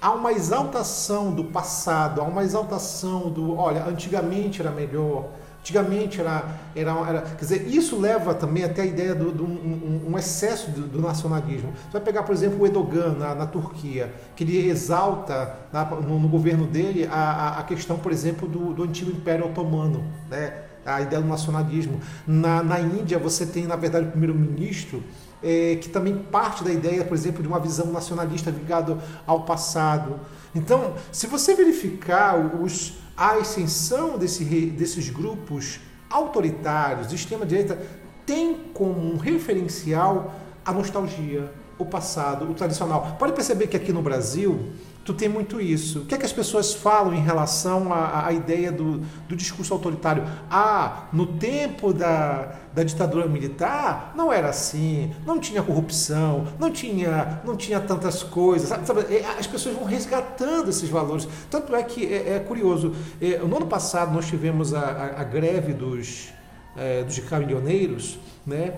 Há 0.00 0.12
uma 0.12 0.32
exaltação 0.32 1.32
do 1.32 1.44
passado, 1.44 2.20
há 2.20 2.24
uma 2.24 2.44
exaltação 2.44 3.30
do, 3.30 3.56
olha, 3.56 3.84
antigamente 3.86 4.60
era 4.60 4.70
melhor, 4.70 5.28
Antigamente 5.64 6.20
era, 6.20 6.44
era, 6.76 6.90
era, 7.08 7.22
Quer 7.22 7.40
dizer, 7.40 7.68
isso 7.68 7.98
leva 7.98 8.34
também 8.34 8.64
até 8.64 8.82
a 8.82 8.84
ideia 8.84 9.14
de 9.14 9.24
um, 9.24 10.10
um, 10.10 10.18
excesso 10.18 10.70
do, 10.70 10.82
do, 10.82 11.00
nacionalismo. 11.00 11.72
Você 11.72 11.90
vai 11.90 12.02
pegar, 12.02 12.22
por 12.22 12.34
exemplo, 12.34 12.60
o 12.60 12.66
Erdogan 12.66 13.14
na, 13.18 13.34
na 13.34 13.46
Turquia, 13.46 14.12
que 14.36 14.44
ele 14.44 14.68
exalta 14.68 15.56
na, 15.72 15.86
no, 15.86 16.20
no, 16.20 16.28
governo 16.28 16.66
dele 16.66 17.08
a, 17.10 17.60
a, 17.60 17.62
questão, 17.62 17.96
por 17.98 18.12
exemplo, 18.12 18.46
do, 18.46 18.74
do 18.74 18.82
antigo 18.82 19.10
Império 19.10 19.46
Otomano, 19.46 20.04
né? 20.30 20.52
a 20.84 21.00
ideia 21.00 21.22
do 21.22 21.28
nacionalismo. 21.28 21.98
Na, 22.26 22.62
na 22.62 22.78
Índia, 22.78 23.18
você 23.18 23.46
tem, 23.46 23.66
na 23.66 23.76
verdade, 23.76 24.08
o 24.08 24.10
primeiro-ministro. 24.10 25.02
É, 25.46 25.76
que 25.76 25.90
também 25.90 26.16
parte 26.16 26.64
da 26.64 26.72
ideia, 26.72 27.04
por 27.04 27.14
exemplo, 27.14 27.42
de 27.42 27.48
uma 27.48 27.60
visão 27.60 27.92
nacionalista 27.92 28.50
ligada 28.50 28.98
ao 29.26 29.42
passado. 29.42 30.18
Então, 30.54 30.94
se 31.12 31.26
você 31.26 31.54
verificar 31.54 32.38
os, 32.62 32.94
a 33.14 33.32
ascensão 33.32 34.16
desse, 34.16 34.42
desses 34.44 35.10
grupos 35.10 35.80
autoritários 36.08 37.08
de 37.08 37.16
extrema-direita 37.16 37.78
tem 38.24 38.54
como 38.72 39.12
um 39.12 39.18
referencial 39.18 40.34
a 40.64 40.72
nostalgia, 40.72 41.52
o 41.78 41.84
passado, 41.84 42.50
o 42.50 42.54
tradicional. 42.54 43.16
Pode 43.18 43.32
perceber 43.32 43.66
que 43.66 43.76
aqui 43.76 43.92
no 43.92 44.00
Brasil 44.00 44.72
tu 45.04 45.12
tem 45.12 45.28
muito 45.28 45.60
isso. 45.60 46.00
O 46.00 46.06
que 46.06 46.14
é 46.14 46.18
que 46.18 46.24
as 46.24 46.32
pessoas 46.32 46.72
falam 46.72 47.14
em 47.14 47.20
relação 47.20 47.92
à, 47.92 48.26
à 48.26 48.32
ideia 48.32 48.72
do, 48.72 49.00
do, 49.28 49.36
discurso 49.36 49.72
autoritário? 49.72 50.24
Ah, 50.50 51.08
no 51.12 51.26
tempo 51.26 51.92
da, 51.92 52.54
da 52.72 52.82
ditadura 52.82 53.26
militar 53.28 54.12
não 54.16 54.32
era 54.32 54.48
assim, 54.48 55.12
não 55.26 55.38
tinha 55.38 55.62
corrupção, 55.62 56.46
não 56.58 56.70
tinha, 56.70 57.42
não 57.44 57.56
tinha 57.56 57.78
tantas 57.80 58.22
coisas. 58.22 58.68
Sabe? 58.68 59.14
É, 59.14 59.26
as 59.38 59.46
pessoas 59.46 59.74
vão 59.74 59.84
resgatando 59.84 60.70
esses 60.70 60.88
valores. 60.88 61.28
Tanto 61.50 61.76
é 61.76 61.82
que 61.82 62.06
é, 62.06 62.36
é 62.36 62.38
curioso. 62.40 62.94
É, 63.20 63.38
no 63.38 63.56
ano 63.56 63.66
passado 63.66 64.12
nós 64.12 64.26
tivemos 64.26 64.72
a, 64.72 64.80
a, 64.80 65.20
a 65.20 65.24
greve 65.24 65.74
dos, 65.74 66.30
é, 66.76 67.02
dos 67.02 67.18
caminhoneiros, 67.18 68.18
né? 68.46 68.74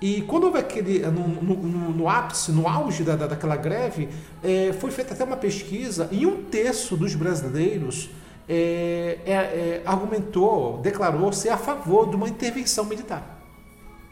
E 0.00 0.22
quando 0.22 0.44
houve 0.44 0.58
aquele, 0.58 1.00
no, 1.00 1.26
no, 1.26 1.56
no 1.92 2.08
ápice, 2.08 2.52
no 2.52 2.68
auge 2.68 3.02
da, 3.02 3.16
da 3.16 3.26
daquela 3.26 3.56
greve, 3.56 4.08
é, 4.42 4.72
foi 4.72 4.90
feita 4.90 5.12
até 5.12 5.24
uma 5.24 5.36
pesquisa 5.36 6.08
e 6.12 6.24
um 6.24 6.44
terço 6.44 6.96
dos 6.96 7.14
brasileiros 7.16 8.10
é, 8.48 9.18
é, 9.26 9.82
argumentou, 9.84 10.78
declarou 10.78 11.32
ser 11.32 11.48
a 11.48 11.56
favor 11.56 12.08
de 12.08 12.16
uma 12.16 12.28
intervenção 12.28 12.84
militar. 12.84 13.42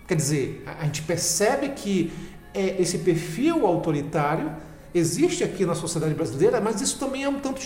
Quer 0.09 0.17
dizer, 0.17 0.65
a, 0.67 0.83
a 0.83 0.85
gente 0.87 1.03
percebe 1.03 1.69
que 1.71 2.13
esse 2.53 2.99
perfil 2.99 3.67
autoritário 3.67 4.51
existe 4.99 5.45
aqui 5.45 5.65
na 5.65 5.75
sociedade 5.75 6.15
brasileira, 6.15 6.61
mas 6.61 6.81
isso 6.81 6.99
também 6.99 7.25
é 7.25 7.29
um 7.29 7.39
tanto 7.41 7.61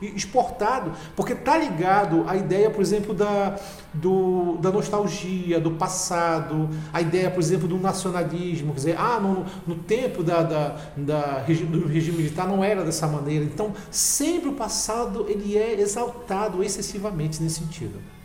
exportado, 0.00 0.92
porque 1.16 1.32
está 1.32 1.56
ligado 1.56 2.24
à 2.28 2.36
ideia, 2.36 2.70
por 2.70 2.80
exemplo, 2.80 3.14
da, 3.14 3.58
do, 3.92 4.56
da 4.58 4.70
nostalgia, 4.70 5.60
do 5.60 5.72
passado, 5.72 6.68
a 6.92 7.00
ideia, 7.00 7.30
por 7.30 7.40
exemplo, 7.40 7.66
do 7.66 7.78
nacionalismo, 7.78 8.72
quer 8.72 8.76
dizer, 8.76 8.96
ah, 8.98 9.18
no, 9.20 9.46
no 9.66 9.82
tempo 9.82 10.22
da, 10.22 10.42
da, 10.42 10.76
da, 10.96 11.44
do 11.46 11.86
regime 11.86 12.18
militar 12.18 12.46
não 12.46 12.62
era 12.62 12.84
dessa 12.84 13.06
maneira. 13.06 13.44
Então, 13.44 13.72
sempre 13.90 14.48
o 14.48 14.52
passado 14.52 15.26
ele 15.28 15.56
é 15.56 15.80
exaltado 15.80 16.62
excessivamente 16.62 17.42
nesse 17.42 17.60
sentido. 17.60 18.19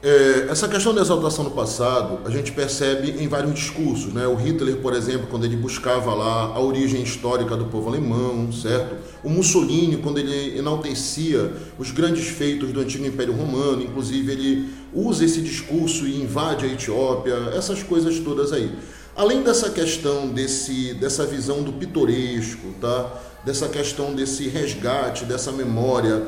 É, 0.00 0.46
essa 0.48 0.68
questão 0.68 0.94
da 0.94 1.00
exaltação 1.00 1.44
do 1.44 1.50
passado 1.50 2.20
a 2.24 2.30
gente 2.30 2.52
percebe 2.52 3.16
em 3.20 3.26
vários 3.26 3.52
discursos, 3.52 4.12
né? 4.12 4.28
O 4.28 4.36
Hitler, 4.36 4.76
por 4.76 4.94
exemplo, 4.94 5.26
quando 5.28 5.44
ele 5.44 5.56
buscava 5.56 6.14
lá 6.14 6.52
a 6.54 6.60
origem 6.60 7.02
histórica 7.02 7.56
do 7.56 7.64
povo 7.64 7.88
alemão, 7.88 8.52
certo? 8.52 8.94
O 9.24 9.28
Mussolini, 9.28 9.96
quando 9.96 10.18
ele 10.18 10.56
enaltecia 10.56 11.52
os 11.76 11.90
grandes 11.90 12.28
feitos 12.28 12.70
do 12.72 12.78
antigo 12.78 13.04
Império 13.04 13.34
Romano, 13.34 13.82
inclusive 13.82 14.30
ele 14.30 14.68
usa 14.94 15.24
esse 15.24 15.40
discurso 15.40 16.06
e 16.06 16.22
invade 16.22 16.64
a 16.64 16.68
Etiópia, 16.68 17.34
essas 17.56 17.82
coisas 17.82 18.20
todas 18.20 18.52
aí. 18.52 18.70
Além 19.16 19.42
dessa 19.42 19.68
questão 19.68 20.28
desse, 20.28 20.94
dessa 20.94 21.26
visão 21.26 21.64
do 21.64 21.72
pitoresco, 21.72 22.68
tá? 22.80 23.14
Dessa 23.44 23.66
questão 23.68 24.14
desse 24.14 24.46
resgate, 24.46 25.24
dessa 25.24 25.50
memória 25.50 26.24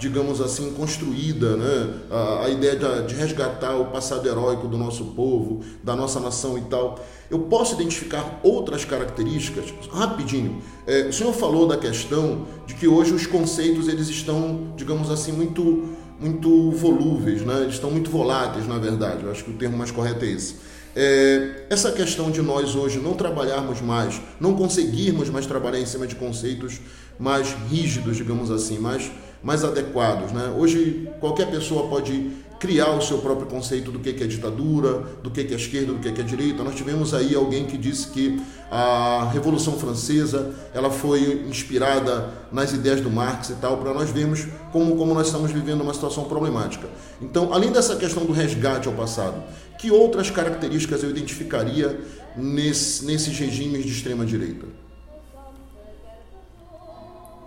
digamos 0.00 0.40
assim, 0.40 0.72
construída, 0.72 1.56
né? 1.56 1.94
a, 2.10 2.46
a 2.46 2.50
ideia 2.50 2.74
de, 2.74 3.08
de, 3.08 3.14
resgatar 3.14 3.76
o 3.76 3.86
passado 3.86 4.26
heróico 4.26 4.66
do 4.66 4.78
nosso 4.78 5.04
povo, 5.04 5.60
da 5.84 5.94
nossa 5.94 6.18
nação 6.18 6.56
e 6.56 6.62
tal. 6.62 6.98
Eu 7.30 7.40
posso 7.40 7.74
identificar 7.74 8.40
outras 8.42 8.84
características, 8.84 9.66
rapidinho. 9.92 10.62
É, 10.86 11.02
o 11.02 11.12
senhor 11.12 11.34
falou 11.34 11.68
da 11.68 11.76
questão 11.76 12.46
de 12.66 12.74
que 12.74 12.88
hoje 12.88 13.12
os 13.12 13.26
conceitos 13.26 13.88
eles 13.88 14.08
estão, 14.08 14.72
digamos 14.74 15.10
assim, 15.10 15.32
muito, 15.32 15.90
muito 16.18 16.70
volúveis, 16.72 17.42
né? 17.42 17.60
eles 17.60 17.74
estão 17.74 17.90
muito 17.90 18.10
voláteis, 18.10 18.66
na 18.66 18.78
verdade. 18.78 19.24
Eu 19.24 19.30
acho 19.30 19.44
que 19.44 19.50
o 19.50 19.54
termo 19.54 19.76
mais 19.76 19.90
correto 19.90 20.24
é 20.24 20.28
esse. 20.28 20.56
É, 20.96 21.66
essa 21.68 21.92
questão 21.92 22.30
de 22.30 22.42
nós 22.42 22.74
hoje 22.74 22.98
não 22.98 23.14
trabalharmos 23.14 23.80
mais, 23.80 24.20
não 24.40 24.54
conseguirmos 24.54 25.28
mais 25.28 25.46
trabalhar 25.46 25.78
em 25.78 25.86
cima 25.86 26.06
de 26.06 26.16
conceitos 26.16 26.80
mais 27.18 27.54
rígidos, 27.70 28.16
digamos 28.16 28.50
assim, 28.50 28.78
mais, 28.78 29.10
mais 29.42 29.64
adequados. 29.64 30.32
Né? 30.32 30.54
Hoje 30.56 31.08
qualquer 31.20 31.50
pessoa 31.50 31.88
pode 31.88 32.30
criar 32.60 32.90
o 32.90 33.00
seu 33.00 33.16
próprio 33.18 33.46
conceito 33.46 33.90
do 33.90 33.98
que 33.98 34.10
é 34.10 34.26
ditadura, 34.26 35.02
do 35.22 35.30
que 35.30 35.40
é 35.40 35.44
esquerda, 35.44 35.94
do 35.94 35.98
que 35.98 36.08
é 36.08 36.22
direita. 36.22 36.62
Nós 36.62 36.74
tivemos 36.74 37.14
aí 37.14 37.34
alguém 37.34 37.64
que 37.64 37.78
disse 37.78 38.08
que 38.08 38.38
a 38.70 39.30
Revolução 39.32 39.78
Francesa 39.78 40.54
ela 40.74 40.90
foi 40.90 41.46
inspirada 41.48 42.28
nas 42.52 42.72
ideias 42.72 43.00
do 43.00 43.10
Marx 43.10 43.48
e 43.48 43.54
tal, 43.54 43.78
para 43.78 43.94
nós 43.94 44.10
vermos 44.10 44.46
como, 44.72 44.94
como 44.94 45.14
nós 45.14 45.28
estamos 45.28 45.50
vivendo 45.50 45.80
uma 45.80 45.94
situação 45.94 46.24
problemática. 46.24 46.86
Então, 47.20 47.52
além 47.52 47.72
dessa 47.72 47.96
questão 47.96 48.26
do 48.26 48.32
resgate 48.32 48.86
ao 48.86 48.94
passado, 48.94 49.42
que 49.78 49.90
outras 49.90 50.30
características 50.30 51.02
eu 51.02 51.08
identificaria 51.08 51.98
nesse, 52.36 53.06
nesses 53.06 53.38
regimes 53.38 53.86
de 53.86 53.90
extrema 53.90 54.26
direita? 54.26 54.66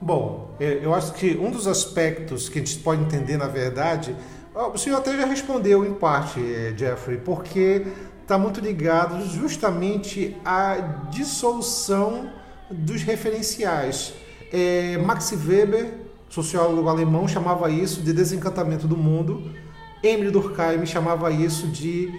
Bom, 0.06 0.54
eu 0.60 0.94
acho 0.94 1.14
que 1.14 1.38
um 1.38 1.50
dos 1.50 1.66
aspectos 1.66 2.50
que 2.50 2.60
a 2.60 2.62
gente 2.62 2.78
pode 2.80 3.02
entender, 3.02 3.38
na 3.38 3.48
verdade, 3.48 4.14
o 4.54 4.78
senhor 4.78 4.98
até 4.98 5.16
já 5.16 5.26
respondeu 5.26 5.86
em 5.86 5.94
parte, 5.94 6.42
eh, 6.42 6.74
Jeffrey, 6.76 7.20
porque 7.20 7.88
está 8.22 8.38
muito 8.38 8.60
ligado 8.60 9.26
justamente 9.26 10.36
à 10.44 10.76
dissolução 11.10 12.30
dos 12.70 13.02
referenciais. 13.02 14.14
É, 14.52 14.98
Max 14.98 15.32
Weber, 15.32 15.94
sociólogo 16.28 16.90
alemão, 16.90 17.26
chamava 17.26 17.72
isso 17.72 18.02
de 18.02 18.12
desencantamento 18.12 18.90
do 18.90 18.98
mundo. 18.98 19.54
Emile 20.04 20.32
Durkheim 20.32 20.86
chamava 20.86 21.32
isso 21.32 21.68
de 21.68 22.12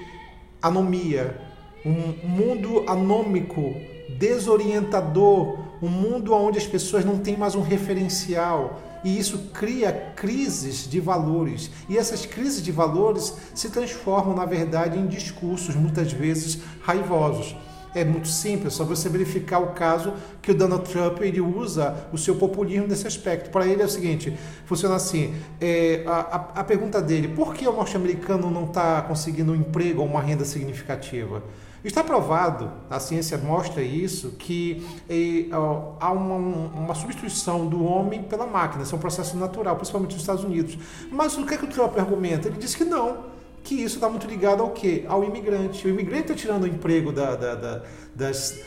anomia, 0.62 1.38
um 1.84 2.26
mundo 2.26 2.82
anômico, 2.88 3.74
desorientador, 4.18 5.63
um 5.84 5.90
mundo 5.90 6.32
onde 6.32 6.58
as 6.58 6.66
pessoas 6.66 7.04
não 7.04 7.18
têm 7.18 7.36
mais 7.36 7.54
um 7.54 7.60
referencial 7.60 8.80
e 9.04 9.18
isso 9.18 9.50
cria 9.52 9.92
crises 10.16 10.88
de 10.88 10.98
valores. 10.98 11.70
E 11.90 11.98
essas 11.98 12.24
crises 12.24 12.62
de 12.62 12.72
valores 12.72 13.34
se 13.54 13.68
transformam, 13.68 14.34
na 14.34 14.46
verdade, 14.46 14.98
em 14.98 15.06
discursos 15.06 15.74
muitas 15.74 16.10
vezes 16.10 16.60
raivosos. 16.80 17.54
É 17.94 18.02
muito 18.02 18.26
simples, 18.26 18.72
é 18.72 18.76
só 18.76 18.84
você 18.84 19.08
verificar 19.08 19.60
o 19.60 19.68
caso 19.68 20.14
que 20.42 20.50
o 20.50 20.54
Donald 20.54 20.90
Trump 20.90 21.20
ele 21.20 21.40
usa 21.40 22.08
o 22.12 22.18
seu 22.18 22.34
populismo 22.34 22.88
nesse 22.88 23.06
aspecto. 23.06 23.50
Para 23.50 23.68
ele 23.68 23.82
é 23.82 23.84
o 23.84 23.88
seguinte: 23.88 24.36
funciona 24.64 24.96
assim. 24.96 25.34
É, 25.60 26.02
a, 26.06 26.60
a, 26.60 26.64
pergunta 26.64 27.00
dele, 27.00 27.28
por 27.28 27.54
que 27.54 27.68
o 27.68 27.72
norte-americano 27.72 28.50
não 28.50 28.64
está 28.64 29.02
conseguindo 29.02 29.52
um 29.52 29.54
emprego 29.54 30.00
ou 30.00 30.08
uma 30.08 30.20
renda 30.20 30.44
significativa? 30.44 31.40
Está 31.84 32.02
provado, 32.02 32.72
a 32.88 32.98
ciência 32.98 33.36
mostra 33.36 33.82
isso, 33.82 34.30
que 34.38 34.86
é, 35.06 35.54
há 36.00 36.10
uma, 36.12 36.36
uma, 36.36 36.94
substituição 36.94 37.66
do 37.66 37.84
homem 37.84 38.22
pela 38.22 38.46
máquina. 38.46 38.82
Isso 38.82 38.94
é 38.94 38.98
um 38.98 39.00
processo 39.00 39.36
natural, 39.36 39.76
principalmente 39.76 40.12
nos 40.12 40.22
Estados 40.22 40.44
Unidos. 40.44 40.78
Mas 41.10 41.36
o 41.36 41.44
que, 41.44 41.52
é 41.52 41.58
que 41.58 41.64
o 41.64 41.68
Trump 41.68 41.98
argumenta? 41.98 42.48
Ele 42.48 42.56
diz 42.56 42.74
que 42.74 42.84
não, 42.84 43.26
que 43.62 43.74
isso 43.74 43.96
está 43.96 44.08
muito 44.08 44.26
ligado 44.26 44.62
ao 44.62 44.70
quê? 44.70 45.04
Ao 45.06 45.22
imigrante. 45.22 45.86
O 45.86 45.90
imigrante 45.90 46.32
está 46.32 46.34
tirando 46.34 46.62
o 46.62 46.66
emprego 46.66 47.12
da, 47.12 47.36
da, 47.36 47.54
da, 47.54 47.82
das, 48.16 48.62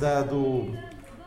da 0.00 0.22
do, 0.22 0.74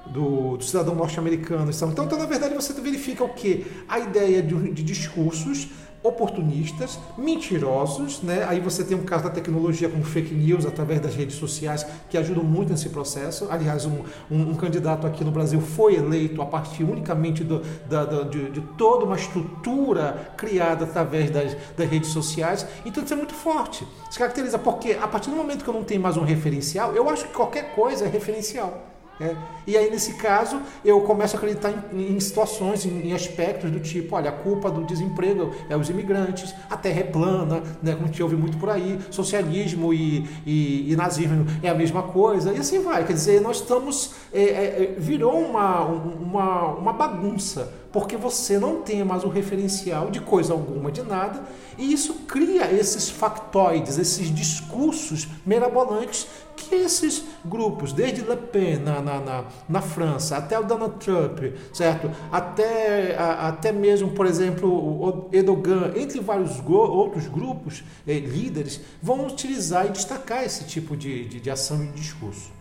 do, 0.07 0.57
do, 0.57 0.63
cidadão 0.65 0.93
norte-americano. 0.95 1.71
Então, 1.71 2.05
então, 2.05 2.19
na 2.19 2.25
verdade, 2.25 2.53
você 2.53 2.73
verifica 2.73 3.23
o 3.23 3.29
quê? 3.29 3.65
A 3.87 3.99
ideia 3.99 4.43
de, 4.43 4.71
de 4.71 4.83
discursos 4.83 5.69
oportunistas, 6.03 6.99
mentirosos, 7.17 8.21
né? 8.21 8.43
Aí 8.47 8.59
você 8.59 8.83
tem 8.83 8.97
um 8.97 9.03
caso 9.03 9.23
da 9.23 9.29
tecnologia 9.29 9.87
como 9.87 10.03
fake 10.03 10.33
news 10.33 10.65
através 10.65 10.99
das 10.99 11.15
redes 11.15 11.35
sociais 11.35 11.85
que 12.09 12.17
ajudam 12.17 12.43
muito 12.43 12.71
nesse 12.71 12.89
processo. 12.89 13.47
Aliás, 13.49 13.85
um, 13.85 13.99
um, 14.29 14.51
um 14.51 14.55
candidato 14.55 15.05
aqui 15.05 15.23
no 15.23 15.31
Brasil 15.31 15.61
foi 15.61 15.95
eleito 15.95 16.41
a 16.41 16.45
partir 16.45 16.83
unicamente 16.83 17.43
do, 17.43 17.61
da, 17.87 18.05
da, 18.05 18.23
de, 18.23 18.49
de, 18.49 18.61
toda 18.77 19.05
uma 19.05 19.15
estrutura 19.15 20.33
criada 20.35 20.85
através 20.85 21.29
das, 21.29 21.55
das 21.77 21.89
redes 21.89 22.09
sociais. 22.09 22.65
Então 22.83 23.03
isso 23.03 23.13
é 23.13 23.17
muito 23.17 23.33
forte. 23.33 23.87
Se 24.09 24.17
caracteriza 24.17 24.57
porque 24.57 24.93
a 24.93 25.07
partir 25.07 25.29
do 25.29 25.35
momento 25.35 25.63
que 25.63 25.69
eu 25.69 25.73
não 25.73 25.83
tenho 25.83 26.01
mais 26.01 26.17
um 26.17 26.23
referencial, 26.23 26.95
eu 26.95 27.07
acho 27.09 27.27
que 27.27 27.33
qualquer 27.33 27.75
coisa 27.75 28.05
é 28.05 28.07
referencial. 28.07 28.91
É. 29.19 29.35
E 29.67 29.77
aí, 29.77 29.91
nesse 29.91 30.13
caso, 30.15 30.59
eu 30.83 30.99
começo 31.01 31.35
a 31.35 31.37
acreditar 31.37 31.71
em, 31.93 32.15
em 32.15 32.19
situações, 32.19 32.85
em, 32.85 33.09
em, 33.09 33.13
aspectos 33.13 33.69
do 33.69 33.79
tipo: 33.79 34.15
olha, 34.15 34.29
a 34.29 34.33
culpa 34.33 34.71
do 34.71 34.83
desemprego 34.83 35.53
é 35.69 35.77
os 35.77 35.89
imigrantes, 35.89 36.55
a 36.69 36.75
terra 36.75 37.01
é 37.01 37.03
plana, 37.03 37.61
né, 37.83 37.93
como 37.93 38.05
a 38.05 38.07
gente 38.07 38.23
ouve 38.23 38.35
muito 38.35 38.57
por 38.57 38.69
aí, 38.69 38.99
socialismo 39.11 39.93
e, 39.93 40.27
e, 40.45 40.91
e 40.91 40.95
nazismo 40.95 41.45
é 41.61 41.69
a 41.69 41.75
mesma 41.75 42.03
coisa, 42.03 42.51
e 42.51 42.57
assim 42.57 42.81
vai. 42.81 43.05
Quer 43.05 43.13
dizer, 43.13 43.41
nós 43.41 43.57
estamos. 43.57 44.13
É, 44.33 44.41
é, 44.41 44.95
virou 44.97 45.37
uma, 45.39 45.81
uma, 45.85 46.65
uma 46.73 46.93
bagunça 46.93 47.80
porque 47.91 48.15
você 48.15 48.57
não 48.57 48.81
tem 48.81 49.03
mais 49.03 49.23
o 49.23 49.29
referencial 49.29 50.09
de 50.09 50.21
coisa 50.21 50.53
alguma, 50.53 50.91
de 50.91 51.03
nada, 51.03 51.43
e 51.77 51.93
isso 51.93 52.13
cria 52.27 52.71
esses 52.71 53.09
factoides, 53.09 53.97
esses 53.97 54.33
discursos 54.33 55.27
mirabolantes 55.45 56.27
que 56.55 56.75
esses 56.75 57.23
grupos, 57.43 57.91
desde 57.91 58.21
Le 58.21 58.37
Pen 58.37 58.77
na, 58.77 59.01
na, 59.01 59.19
na, 59.19 59.45
na 59.67 59.81
França, 59.81 60.37
até 60.37 60.59
o 60.59 60.63
Donald 60.63 60.95
Trump, 61.03 61.39
certo? 61.73 62.11
Até, 62.31 63.15
a, 63.17 63.47
até 63.49 63.71
mesmo, 63.71 64.11
por 64.11 64.25
exemplo, 64.25 64.69
o 64.69 65.29
Erdogan, 65.31 65.91
entre 65.95 66.19
vários 66.19 66.61
outros 66.67 67.27
grupos, 67.27 67.83
eh, 68.07 68.19
líderes, 68.19 68.81
vão 69.01 69.25
utilizar 69.25 69.87
e 69.87 69.89
destacar 69.89 70.43
esse 70.43 70.65
tipo 70.65 70.95
de, 70.95 71.25
de, 71.25 71.39
de 71.39 71.49
ação 71.49 71.83
e 71.83 71.87
discurso. 71.87 72.60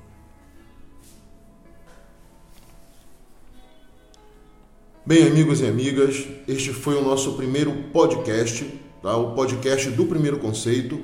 Bem, 5.10 5.26
amigos 5.26 5.60
e 5.60 5.66
amigas, 5.66 6.24
este 6.46 6.72
foi 6.72 6.94
o 6.94 7.02
nosso 7.02 7.32
primeiro 7.32 7.72
podcast, 7.92 8.64
tá? 9.02 9.16
o 9.16 9.34
podcast 9.34 9.90
do 9.90 10.06
primeiro 10.06 10.38
conceito, 10.38 11.00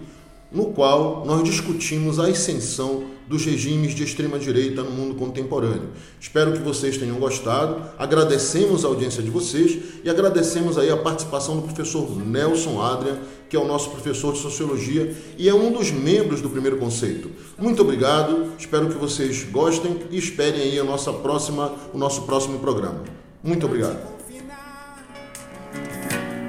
no 0.53 0.66
qual 0.66 1.27
nós 1.27 1.42
discutimos 1.42 2.21
a 2.21 2.29
ascensão 2.29 3.03
dos 3.27 3.45
regimes 3.45 3.97
de 3.97 4.05
extrema-direita 4.05 4.85
no 4.85 4.92
mundo 4.92 5.16
contemporâneo. 5.16 5.88
Espero 6.21 6.53
que 6.53 6.61
vocês 6.61 6.97
tenham 6.97 7.16
gostado, 7.16 7.83
agradecemos 7.99 8.85
a 8.85 8.88
audiência 8.88 9.25
de 9.25 9.29
vocês 9.29 9.77
e 10.05 10.09
agradecemos 10.09 10.79
aí 10.79 10.88
a 10.88 10.97
participação 10.97 11.57
do 11.57 11.62
professor 11.62 12.09
Nelson 12.16 12.81
Adrian, 12.81 13.19
que 13.51 13.57
é 13.57 13.59
o 13.59 13.66
nosso 13.66 13.90
professor 13.90 14.35
de 14.35 14.38
Sociologia 14.38 15.16
e 15.37 15.49
é 15.49 15.53
um 15.53 15.73
dos 15.73 15.90
membros 15.90 16.40
do 16.40 16.49
primeiro 16.49 16.77
conceito. 16.77 17.29
Muito 17.59 17.83
obrigado, 17.83 18.53
espero 18.57 18.87
que 18.87 18.95
vocês 18.95 19.42
gostem 19.51 19.99
e 20.12 20.16
esperem 20.16 20.62
aí 20.62 20.79
a 20.79 20.85
nossa 20.85 21.12
próxima, 21.12 21.75
o 21.92 21.99
nosso 21.99 22.23
próximo 22.23 22.61
programa. 22.61 23.26
Muito 23.47 23.67
obrigado. 23.67 23.97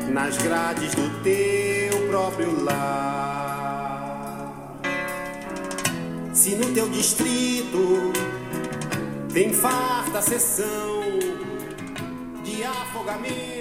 Nas 0.09 0.35
grades 0.39 0.95
do 0.95 1.21
teu 1.21 2.07
próprio 2.07 2.63
lar. 2.63 4.51
Se 6.33 6.55
no 6.55 6.73
teu 6.73 6.89
distrito 6.89 8.11
tem 9.31 9.53
farta 9.53 10.23
sessão 10.23 11.03
de 12.43 12.63
afogamento. 12.63 13.56